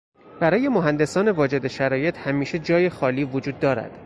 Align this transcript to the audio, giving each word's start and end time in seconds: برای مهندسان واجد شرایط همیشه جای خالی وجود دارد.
برای 0.39 0.67
مهندسان 0.67 1.31
واجد 1.31 1.67
شرایط 1.67 2.17
همیشه 2.17 2.59
جای 2.59 2.89
خالی 2.89 3.23
وجود 3.23 3.59
دارد. 3.59 3.99